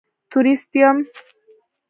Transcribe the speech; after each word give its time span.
تورېست 0.31 0.71
یم. 0.79 0.97